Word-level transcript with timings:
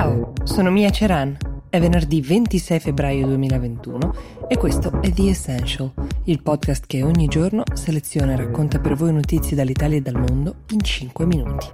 Ciao, 0.00 0.32
sono 0.44 0.70
Mia 0.70 0.90
Ceran. 0.90 1.36
È 1.68 1.80
venerdì 1.80 2.20
26 2.20 2.78
febbraio 2.78 3.26
2021 3.26 4.14
e 4.46 4.56
questo 4.56 5.02
è 5.02 5.10
The 5.10 5.30
Essential, 5.30 5.92
il 6.26 6.40
podcast 6.40 6.86
che 6.86 7.02
ogni 7.02 7.26
giorno 7.26 7.64
seleziona 7.72 8.34
e 8.34 8.36
racconta 8.36 8.78
per 8.78 8.94
voi 8.94 9.12
notizie 9.12 9.56
dall'Italia 9.56 9.96
e 9.96 10.00
dal 10.00 10.14
mondo 10.14 10.58
in 10.70 10.80
5 10.80 11.26
minuti. 11.26 11.66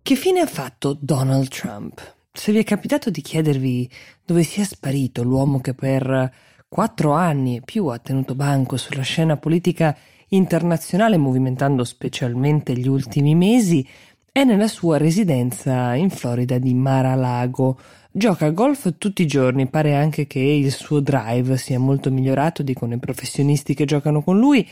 Che 0.00 0.14
fine 0.14 0.40
ha 0.42 0.46
fatto 0.46 0.96
Donald 1.00 1.48
Trump? 1.48 2.14
Se 2.32 2.52
vi 2.52 2.58
è 2.58 2.64
capitato 2.64 3.10
di 3.10 3.20
chiedervi 3.20 3.90
dove 4.24 4.44
sia 4.44 4.62
sparito 4.62 5.24
l'uomo 5.24 5.60
che 5.60 5.74
per 5.74 6.32
quattro 6.68 7.14
anni 7.14 7.56
e 7.56 7.62
più 7.62 7.86
ha 7.86 7.98
tenuto 7.98 8.36
banco 8.36 8.76
sulla 8.76 9.02
scena 9.02 9.36
politica 9.36 9.92
internazionale, 10.30 11.16
movimentando 11.16 11.84
specialmente 11.84 12.76
gli 12.76 12.88
ultimi 12.88 13.34
mesi, 13.34 13.86
è 14.32 14.44
nella 14.44 14.68
sua 14.68 14.96
residenza 14.96 15.94
in 15.94 16.08
Florida 16.08 16.58
di 16.58 16.72
Mar-a-Lago. 16.72 17.78
Gioca 18.12 18.46
a 18.46 18.50
golf 18.50 18.94
tutti 18.96 19.22
i 19.22 19.26
giorni, 19.26 19.68
pare 19.68 19.94
anche 19.96 20.26
che 20.26 20.38
il 20.38 20.70
suo 20.70 21.00
drive 21.00 21.56
sia 21.56 21.80
molto 21.80 22.10
migliorato, 22.12 22.62
dicono 22.62 22.94
i 22.94 22.98
professionisti 22.98 23.74
che 23.74 23.84
giocano 23.84 24.22
con 24.22 24.38
lui, 24.38 24.66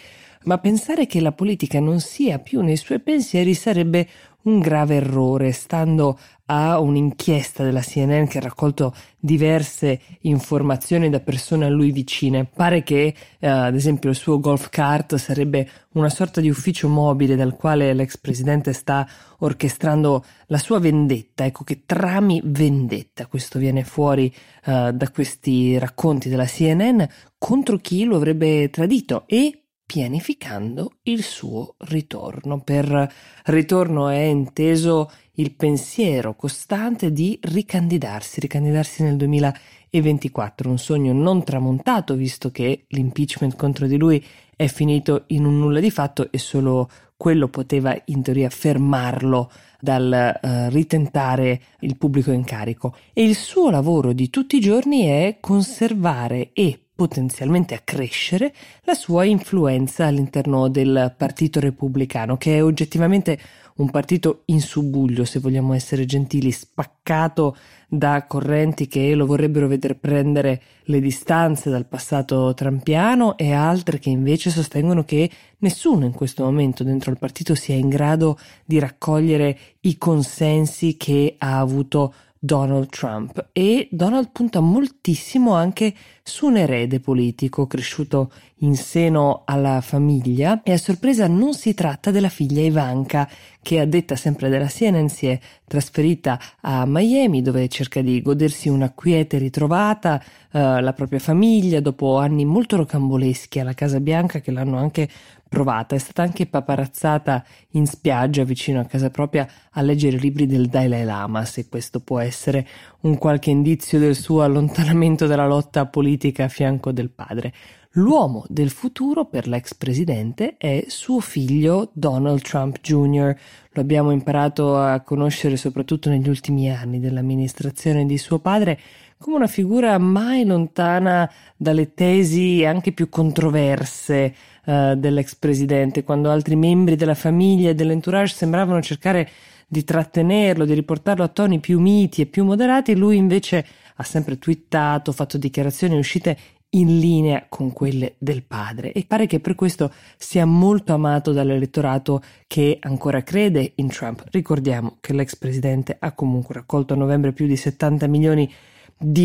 ma 0.45 0.59
pensare 0.59 1.06
che 1.06 1.20
la 1.20 1.33
politica 1.33 1.80
non 1.80 2.01
sia 2.01 2.38
più 2.38 2.60
nei 2.62 2.77
suoi 2.77 3.01
pensieri 3.01 3.55
sarebbe 3.55 4.09
un 4.42 4.61
grave 4.61 4.97
errore, 4.97 5.52
stando 5.52 6.19
a 6.47 6.78
un'inchiesta 6.80 7.62
della 7.62 7.83
CNN 7.83 8.24
che 8.24 8.38
ha 8.38 8.41
raccolto 8.41 8.95
diverse 9.19 10.01
informazioni 10.20 11.11
da 11.11 11.20
persone 11.20 11.66
a 11.66 11.69
lui 11.69 11.91
vicine. 11.91 12.47
Pare 12.47 12.83
che, 12.83 13.14
eh, 13.38 13.47
ad 13.47 13.74
esempio, 13.74 14.09
il 14.09 14.16
suo 14.16 14.41
golf 14.41 14.70
cart 14.70 15.16
sarebbe 15.16 15.69
una 15.92 16.09
sorta 16.09 16.41
di 16.41 16.48
ufficio 16.48 16.89
mobile 16.89 17.36
dal 17.36 17.55
quale 17.55 17.92
l'ex 17.92 18.16
presidente 18.16 18.73
sta 18.73 19.06
orchestrando 19.41 20.25
la 20.47 20.58
sua 20.58 20.78
vendetta. 20.78 21.45
Ecco 21.45 21.64
che 21.64 21.83
trami 21.84 22.41
vendetta, 22.42 23.27
questo 23.27 23.58
viene 23.58 23.84
fuori 23.84 24.33
eh, 24.64 24.92
da 24.95 25.11
questi 25.11 25.77
racconti 25.77 26.30
della 26.30 26.47
CNN, 26.47 27.02
contro 27.36 27.77
chi 27.77 28.05
lo 28.05 28.17
avrebbe 28.17 28.70
tradito 28.70 29.25
e 29.27 29.64
pianificando 29.89 30.98
il 31.05 31.22
suo 31.22 31.77
ritorno. 31.78 32.61
Per 32.61 33.11
ritorno 33.44 34.08
è 34.08 34.19
inteso 34.19 35.11
il 35.36 35.55
pensiero 35.55 36.34
costante 36.36 37.11
di 37.11 37.39
ricandidarsi, 37.41 38.39
ricandidarsi 38.39 39.03
nel 39.03 39.17
2024, 39.17 40.69
un 40.69 40.77
sogno 40.77 41.14
non 41.14 41.42
tramontato 41.42 42.17
visto 42.17 42.50
che 42.50 42.84
l'impeachment 42.89 43.56
contro 43.56 43.86
di 43.86 43.97
lui 43.97 44.22
è 44.55 44.67
finito 44.67 45.25
in 45.28 45.47
un 45.47 45.58
nulla 45.58 45.80
di 45.80 45.91
fatto 45.91 46.30
e 46.30 46.36
solo 46.36 46.91
quello 47.17 47.48
poteva 47.48 47.98
in 48.06 48.20
teoria 48.23 48.50
fermarlo 48.50 49.50
dal 49.80 50.39
uh, 50.42 50.69
ritentare 50.69 51.62
il 51.80 51.97
pubblico 51.97 52.30
incarico. 52.30 52.95
E 53.14 53.23
il 53.25 53.34
suo 53.34 53.70
lavoro 53.70 54.12
di 54.12 54.28
tutti 54.28 54.56
i 54.56 54.61
giorni 54.61 55.06
è 55.06 55.39
conservare 55.41 56.50
e 56.52 56.88
potenzialmente 56.99 57.77
accrescere 57.77 58.53
la 58.83 58.95
sua 58.95 59.23
influenza 59.23 60.07
all'interno 60.07 60.67
del 60.67 61.15
Partito 61.17 61.61
Repubblicano, 61.61 62.37
che 62.37 62.57
è 62.57 62.65
oggettivamente 62.65 63.39
un 63.77 63.89
partito 63.89 64.43
in 64.47 64.61
subbuglio, 64.61 65.25
se 65.25 65.39
vogliamo 65.39 65.75
essere 65.75 66.05
gentili, 66.07 66.51
spaccato 66.51 67.57
da 67.87 68.27
correnti 68.27 68.89
che 68.89 69.15
lo 69.15 69.27
vorrebbero 69.27 69.69
vedere 69.69 69.95
prendere 69.95 70.61
le 70.87 70.99
distanze 70.99 71.71
dal 71.71 71.87
passato 71.87 72.53
trampiano 72.55 73.37
e 73.37 73.53
altre 73.53 74.01
che 74.01 74.11
invece 74.11 74.51
sostengono 74.51 75.05
che 75.05 75.31
nessuno 75.59 76.05
in 76.05 76.13
questo 76.13 76.43
momento 76.43 76.83
dentro 76.83 77.13
il 77.13 77.19
partito 77.19 77.55
sia 77.55 77.77
in 77.77 77.89
grado 77.89 78.37
di 78.65 78.81
raccogliere 78.81 79.57
i 79.83 79.97
consensi 79.97 80.97
che 80.97 81.37
ha 81.39 81.61
avuto 81.61 82.13
Donald 82.39 82.89
Trump. 82.89 83.48
E 83.53 83.89
Donald 83.91 84.31
punta 84.33 84.61
moltissimo 84.61 85.55
anche 85.55 85.95
su 86.23 86.46
un 86.46 86.57
erede 86.58 87.01
politico 87.01 87.67
cresciuto 87.67 88.30
in 88.58 88.77
seno 88.77 89.42
alla 89.45 89.80
famiglia 89.80 90.63
e 90.63 90.73
a 90.73 90.77
sorpresa 90.77 91.27
non 91.27 91.55
si 91.55 91.74
tratta 91.74 92.11
della 92.11 92.29
figlia 92.29 92.61
Ivanka 92.61 93.29
che 93.63 93.80
a 93.80 93.86
detta 93.86 94.17
sempre 94.17 94.48
della 94.48 94.67
CNN 94.67 95.07
si 95.07 95.27
è 95.27 95.39
trasferita 95.67 96.39
a 96.61 96.85
Miami 96.86 97.42
dove 97.42 97.68
cerca 97.68 98.01
di 98.01 98.20
godersi 98.23 98.68
una 98.68 98.90
quiete 98.90 99.39
ritrovata, 99.39 100.23
eh, 100.51 100.80
la 100.80 100.92
propria 100.92 101.18
famiglia 101.18 101.80
dopo 101.80 102.18
anni 102.18 102.45
molto 102.45 102.77
rocamboleschi 102.77 103.61
alla 103.61 103.74
Casa 103.74 104.01
Bianca 104.01 104.40
che 104.40 104.51
l'hanno 104.51 104.79
anche 104.79 105.08
provata, 105.48 105.95
è 105.95 105.98
stata 105.98 106.23
anche 106.23 106.47
paparazzata 106.47 107.45
in 107.70 107.86
spiaggia 107.86 108.45
vicino 108.45 108.81
a 108.81 108.85
casa 108.85 109.11
propria 109.11 109.48
a 109.73 109.81
leggere 109.83 110.19
libri 110.19 110.47
del 110.47 110.69
Dalai 110.69 111.05
Lama, 111.05 111.45
se 111.45 111.69
questo 111.69 112.01
può 112.01 112.19
essere 112.19 112.67
un 113.01 113.19
qualche 113.19 113.51
indizio 113.51 113.98
del 113.98 114.14
suo 114.14 114.42
allontanamento 114.42 115.27
dalla 115.27 115.47
lotta 115.47 115.87
politica 115.87 116.45
a 116.45 116.48
fianco 116.48 116.92
del 116.92 117.11
padre. 117.11 117.53
L'uomo 117.92 118.45
del 118.48 118.70
futuro 118.70 119.25
per 119.25 119.48
l'ex 119.48 119.75
presidente 119.75 120.57
è 120.58 120.85
suo 120.89 121.20
figlio 121.20 121.91
Donald 121.95 122.42
Trump 122.42 122.81
Jr. 122.81 123.35
Lo 123.73 123.81
abbiamo 123.81 124.11
imparato 124.11 124.77
a 124.77 125.01
conoscere 125.01 125.57
soprattutto 125.57 126.11
negli 126.11 126.29
ultimi 126.29 126.70
anni 126.70 127.01
dell'amministrazione 127.01 128.05
di 128.05 128.19
suo 128.19 128.38
padre 128.41 128.79
come 129.19 129.37
una 129.37 129.46
figura 129.49 129.99
mai 129.99 130.44
lontana 130.44 131.31
dalle 131.56 131.93
tesi 131.93 132.64
anche 132.64 132.93
più 132.93 133.08
controverse 133.08 134.34
uh, 134.64 134.94
dell'ex 134.94 135.34
presidente, 135.34 136.05
quando 136.05 136.31
altri 136.31 136.55
membri 136.55 136.94
della 136.94 137.14
famiglia 137.14 137.70
e 137.70 137.75
dell'entourage 137.75 138.34
sembravano 138.34 138.81
cercare 138.81 139.28
di 139.67 139.84
trattenerlo, 139.84 140.64
di 140.64 140.73
riportarlo 140.73 141.25
a 141.25 141.28
toni 141.28 141.58
più 141.58 141.81
miti 141.81 142.23
e 142.23 142.26
più 142.26 142.44
moderati, 142.44 142.94
lui 142.94 143.17
invece 143.17 143.67
ha 143.96 144.02
sempre 144.05 144.38
twittato, 144.38 145.12
fatto 145.12 145.37
dichiarazioni 145.37 145.99
uscite 145.99 146.38
in 146.70 146.99
linea 146.99 147.46
con 147.49 147.73
quelle 147.73 148.14
del 148.19 148.43
padre 148.43 148.93
e 148.93 149.05
pare 149.06 149.26
che 149.26 149.40
per 149.40 149.55
questo 149.55 149.90
sia 150.17 150.44
molto 150.44 150.93
amato 150.93 151.32
dall'elettorato 151.32 152.23
che 152.46 152.76
ancora 152.81 153.23
crede 153.23 153.73
in 153.76 153.88
Trump. 153.88 154.25
Ricordiamo 154.31 154.99
che 155.00 155.12
l'ex 155.12 155.34
presidente 155.37 155.96
ha 155.99 156.12
comunque 156.12 156.55
raccolto 156.55 156.93
a 156.93 156.96
novembre 156.96 157.32
più 157.32 157.46
di 157.46 157.56
70 157.56 158.06
milioni 158.06 158.46
di 158.46 158.52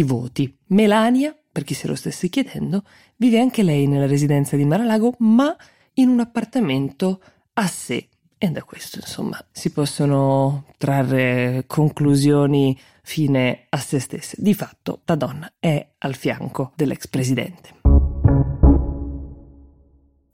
voti. 0.03 0.57
Melania, 0.67 1.37
per 1.51 1.63
chi 1.63 1.73
se 1.73 1.87
lo 1.87 1.95
stesse 1.95 2.29
chiedendo, 2.29 2.83
vive 3.17 3.39
anche 3.39 3.63
lei 3.63 3.87
nella 3.87 4.07
residenza 4.07 4.55
di 4.55 4.65
Maralago, 4.65 5.15
ma 5.19 5.55
in 5.93 6.09
un 6.09 6.19
appartamento 6.19 7.21
a 7.53 7.67
sé. 7.67 8.07
E 8.37 8.49
da 8.49 8.63
questo, 8.63 8.99
insomma, 8.99 9.43
si 9.51 9.71
possono 9.71 10.65
trarre 10.77 11.63
conclusioni 11.65 12.77
fine 13.03 13.67
a 13.69 13.77
se 13.77 13.99
stesse. 13.99 14.35
Di 14.39 14.53
fatto, 14.53 15.01
la 15.05 15.15
donna 15.15 15.53
è 15.59 15.93
al 15.99 16.15
fianco 16.15 16.73
dell'ex 16.75 17.07
presidente. 17.07 17.81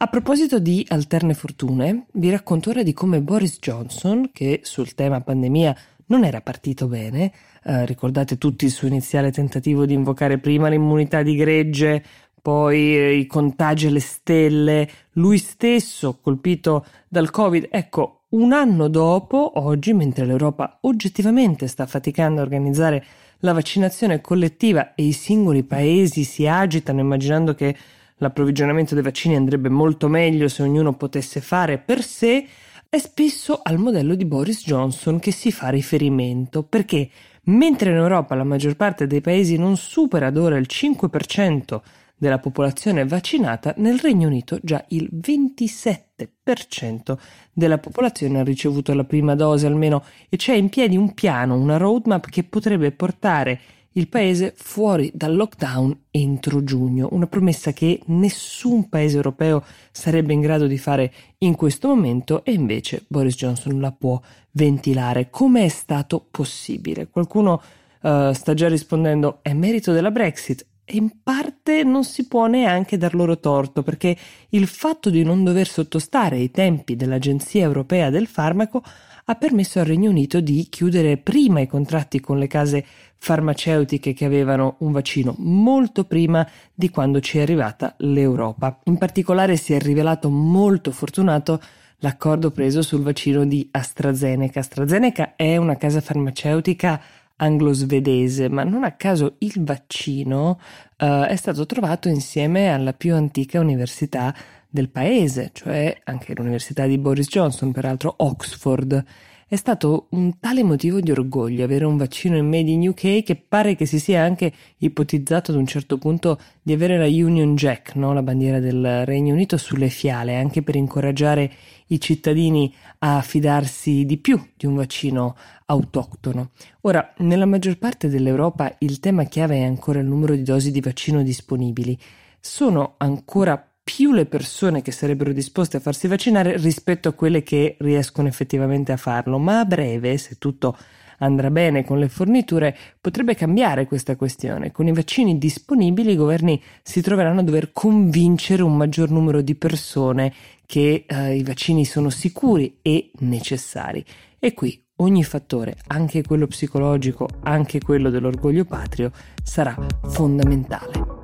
A 0.02 0.08
proposito 0.08 0.60
di 0.60 0.86
alterne 0.88 1.34
fortune, 1.34 2.06
vi 2.14 2.30
racconto 2.30 2.70
ora 2.70 2.84
di 2.84 2.94
come 2.94 3.22
Boris 3.22 3.60
Johnson, 3.60 4.30
che 4.32 4.62
sul 4.64 4.96
tema 4.96 5.20
pandemia 5.20 5.76
non 6.10 6.24
era 6.24 6.42
partito 6.42 6.88
bene, 6.88 7.32
eh, 7.64 7.86
ricordate 7.86 8.38
tutti 8.38 8.66
il 8.66 8.72
suo 8.72 8.88
iniziale 8.88 9.32
tentativo 9.32 9.86
di 9.86 9.94
invocare 9.94 10.38
prima 10.38 10.68
l'immunità 10.68 11.24
di 11.24 11.36
gregge, 11.36 12.04
poi 12.42 12.98
eh, 12.98 13.16
i 13.16 13.26
contagi 13.26 13.88
alle 13.88 14.00
stelle, 14.00 14.90
lui 15.14 15.38
stesso 15.38 16.20
colpito 16.22 16.86
dal 17.08 17.30
Covid. 17.30 17.68
Ecco, 17.70 18.24
un 18.30 18.54
anno 18.54 18.88
dopo, 18.88 19.52
oggi, 19.56 19.94
mentre 19.94 20.26
l'Europa 20.26 20.78
oggettivamente 20.82 21.68
sta 21.68 21.86
faticando 21.86 22.40
a 22.40 22.44
organizzare 22.44 23.04
la 23.40 23.54
vaccinazione 23.54 24.22
collettiva 24.22 24.94
e 24.96 25.04
i 25.04 25.12
singoli 25.14 25.64
paesi 25.64 26.24
si 26.24 26.46
agitano 26.46 27.00
immaginando 27.00 27.56
che 27.56 27.76
l'approvvigionamento 28.18 28.94
dei 28.94 29.04
vaccini 29.04 29.36
andrebbe 29.36 29.70
molto 29.70 30.08
meglio 30.08 30.48
se 30.48 30.62
ognuno 30.62 30.94
potesse 30.94 31.40
fare 31.40 31.78
per 31.78 32.04
sé, 32.04 32.46
è 32.92 32.98
spesso 32.98 33.60
al 33.62 33.78
modello 33.78 34.16
di 34.16 34.26
Boris 34.26 34.66
Johnson 34.66 35.20
che 35.20 35.32
si 35.32 35.52
fa 35.52 35.70
riferimento, 35.70 36.64
perché 36.64 37.08
mentre 37.44 37.92
in 37.92 37.98
Europa 37.98 38.34
la 38.34 38.44
maggior 38.44 38.76
parte 38.76 39.06
dei 39.06 39.22
paesi 39.22 39.58
non 39.58 39.78
supera 39.78 40.26
ad 40.26 40.38
ora 40.38 40.58
il 40.58 40.66
5% 40.68 41.82
della 42.18 42.40
popolazione 42.40 43.06
vaccinata, 43.06 43.76
nel 43.78 44.00
Regno 44.00 44.28
Unito 44.28 44.58
già 44.64 44.84
il 44.90 45.08
27% 45.14 47.16
della 47.54 47.78
popolazione 47.78 48.40
ha 48.40 48.44
ricevuto 48.44 48.96
la 48.96 49.04
prima 49.04 49.36
dose 49.36 49.68
almeno 49.68 50.04
e 50.28 50.38
c'è 50.38 50.56
in 50.56 50.70
piedi 50.70 50.98
un 50.98 51.14
piano, 51.14 51.56
una 51.56 51.78
roadmap 51.78 52.28
che 52.28 52.44
potrebbe 52.44 52.92
portare 52.92 53.60
il 53.94 54.08
paese 54.08 54.54
fuori 54.56 55.12
dal 55.14 55.36
lockdown 55.36 56.06
entro 56.12 56.64
giugno, 56.64 57.10
una 57.12 57.28
promessa 57.28 57.72
che 57.74 58.02
nessun 58.08 58.88
paese 58.88 59.16
europeo 59.16 59.64
sarebbe 59.92 60.34
in 60.34 60.42
grado 60.42 60.68
di 60.68 60.78
fare 60.78 61.12
in 61.40 61.56
questo 61.56 61.88
momento 61.88 62.44
e 62.44 62.52
invece 62.52 63.04
Boris 63.08 63.36
Johnson 63.36 63.80
la 63.80 63.92
può 63.92 64.20
ventilare. 64.52 65.30
Come 65.30 65.66
è 65.66 65.70
stato 65.70 66.26
possibile? 66.30 67.08
Qualcuno 67.08 67.62
uh, 68.02 68.32
sta 68.32 68.54
già 68.54 68.68
rispondendo 68.68 69.40
è 69.42 69.54
merito 69.54 69.92
della 69.92 70.12
Brexit 70.12 70.66
e 70.86 70.96
in 70.96 71.22
parte 71.22 71.84
non 71.84 72.04
si 72.04 72.28
può 72.28 72.48
neanche 72.48 72.98
dar 72.98 73.14
loro 73.14 73.40
torto 73.40 73.84
perché 73.84 74.18
il 74.50 74.68
fatto 74.68 75.10
di 75.10 75.24
non 75.24 75.44
dover 75.44 75.68
sottostare 75.68 76.38
ai 76.38 76.52
tempi 76.52 76.96
dell'Agenzia 76.96 77.64
Europea 77.64 78.10
del 78.10 78.28
Farmaco 78.28 78.84
ha 79.26 79.36
permesso 79.36 79.80
al 79.80 79.86
Regno 79.86 80.10
Unito 80.10 80.40
di 80.40 80.66
chiudere 80.70 81.18
prima 81.18 81.60
i 81.60 81.68
contratti 81.68 82.20
con 82.20 82.40
le 82.40 82.48
case 82.48 82.84
farmaceutiche 83.20 84.14
che 84.14 84.26
avevano 84.26 84.78
un 84.80 84.92
vaccino 84.92 85.36
molto 85.38 86.06
prima 86.06 86.48
di 86.74 86.90
quando 86.90 87.20
ci 87.20 87.38
è 87.38 87.42
arrivata 87.42 87.94
l'Europa. 88.00 88.80
In 88.86 88.98
particolare 88.98 89.58
si 89.58 89.74
è 89.74 89.80
rivelato 89.80 90.30
molto 90.30 90.92
fortunato 90.92 91.62
l'accordo 91.98 92.52
preso 92.52 92.82
sul 92.82 93.02
vaccino 93.02 93.46
di 93.46 93.68
AstraZeneca. 93.70 94.62
AstraZeneca 94.62 95.36
è 95.36 95.58
una 95.58 95.76
casa 95.76 96.02
farmaceutica 96.02 97.02
anglo-svedese, 97.36 98.50
ma 98.50 98.64
non 98.64 98.84
a 98.84 98.94
caso 98.94 99.36
il 99.40 99.64
vaccino 99.64 100.60
uh, 100.98 101.24
è 101.24 101.36
stato 101.36 101.66
trovato 101.66 102.10
insieme 102.10 102.72
alla 102.72 102.94
più 102.94 103.14
antica 103.16 103.60
università 103.60 104.34
del 104.70 104.90
paese, 104.90 105.52
cioè 105.54 106.00
anche 106.04 106.34
l'università 106.36 106.86
di 106.86 106.98
Boris 106.98 107.28
Johnson, 107.28 107.72
peraltro 107.72 108.14
Oxford. 108.18 109.04
È 109.52 109.56
stato 109.56 110.10
un 110.12 110.38
tale 110.40 110.62
motivo 110.62 111.00
di 111.00 111.10
orgoglio 111.10 111.64
avere 111.64 111.84
un 111.84 111.98
vaccino 111.98 112.38
in 112.38 112.48
made 112.48 112.70
in 112.70 112.88
UK 112.88 113.24
che 113.24 113.36
pare 113.36 113.74
che 113.74 113.88
si 113.88 114.00
sia 114.00 114.22
anche 114.22 114.54
ipotizzato 114.78 115.50
ad 115.50 115.58
un 115.58 115.66
certo 115.66 115.98
punto 115.98 116.40
di 116.62 116.72
avere 116.72 117.00
la 117.00 117.08
Union 117.08 117.56
Jack, 117.56 117.96
no? 117.96 118.14
la 118.14 118.22
bandiera 118.22 118.60
del 118.60 119.08
Regno 119.08 119.34
Unito, 119.34 119.58
sulle 119.58 119.90
fiale, 119.90 120.38
anche 120.38 120.62
per 120.62 120.76
incoraggiare 120.76 121.52
i 121.88 122.00
cittadini 122.00 122.72
a 123.00 123.22
fidarsi 123.22 124.06
di 124.06 124.18
più 124.18 124.40
di 124.56 124.68
un 124.68 124.76
vaccino 124.76 125.36
autoctono. 125.66 126.52
Ora, 126.82 127.12
nella 127.18 127.48
maggior 127.48 127.80
parte 127.80 128.08
dell'Europa 128.08 128.76
il 128.78 129.00
tema 129.00 129.24
chiave 129.24 129.56
è 129.56 129.64
ancora 129.64 130.00
il 130.00 130.06
numero 130.06 130.36
di 130.36 130.44
dosi 130.44 130.70
di 130.70 130.80
vaccino 130.80 131.24
disponibili. 131.24 131.98
Sono 132.40 132.94
ancora 132.98 133.69
più 133.96 134.12
le 134.12 134.28
persone 134.28 134.84
che 134.84 134.92
sarebbero 134.92 135.34
disposte 135.34 135.78
a 135.78 135.80
farsi 135.80 136.08
vaccinare 136.08 136.56
rispetto 136.58 137.10
a 137.10 137.14
quelle 137.14 137.42
che 137.42 137.76
riescono 137.80 138.28
effettivamente 138.28 138.92
a 138.92 138.98
farlo, 138.98 139.40
ma 139.40 139.62
a 139.62 139.66
breve, 139.66 140.16
se 140.20 140.36
tutto 140.38 140.78
andrà 141.18 141.50
bene 141.50 141.84
con 141.84 141.98
le 141.98 142.08
forniture, 142.08 142.78
potrebbe 143.02 143.34
cambiare 143.34 143.88
questa 143.88 144.16
questione. 144.16 144.72
Con 144.72 144.88
i 144.88 144.94
vaccini 144.94 145.40
disponibili 145.40 146.12
i 146.12 146.16
governi 146.16 146.62
si 146.84 147.02
troveranno 147.02 147.40
a 147.40 147.44
dover 147.44 147.72
convincere 147.72 148.62
un 148.62 148.78
maggior 148.78 149.10
numero 149.10 149.42
di 149.42 149.56
persone 149.56 150.34
che 150.68 151.06
eh, 151.08 151.36
i 151.36 151.42
vaccini 151.42 151.84
sono 151.84 152.12
sicuri 152.12 152.78
e 152.84 153.10
necessari. 153.22 154.06
E 154.38 154.54
qui 154.54 154.80
ogni 154.98 155.24
fattore, 155.24 155.76
anche 155.88 156.22
quello 156.22 156.46
psicologico, 156.46 157.28
anche 157.42 157.80
quello 157.80 158.12
dell'orgoglio 158.12 158.66
patrio, 158.66 159.12
sarà 159.44 159.76
fondamentale. 160.04 161.19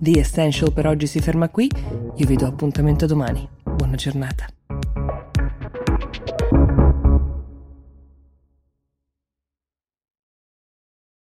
The 0.00 0.20
Essential 0.20 0.72
per 0.72 0.86
oggi 0.86 1.08
si 1.08 1.20
ferma 1.20 1.48
qui, 1.48 1.68
io 2.16 2.26
vi 2.26 2.36
do 2.36 2.46
appuntamento 2.46 3.04
domani. 3.04 3.48
Buona 3.64 3.96
giornata. 3.96 4.57